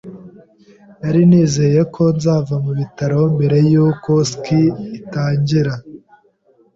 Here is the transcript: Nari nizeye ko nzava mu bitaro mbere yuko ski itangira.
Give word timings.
Nari 0.99 1.21
nizeye 1.29 1.81
ko 1.93 2.03
nzava 2.15 2.55
mu 2.63 2.71
bitaro 2.79 3.19
mbere 3.35 3.57
yuko 3.71 4.11
ski 4.31 4.61
itangira. 4.99 5.73